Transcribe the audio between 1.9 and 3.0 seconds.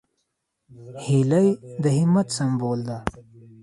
همت سمبول ده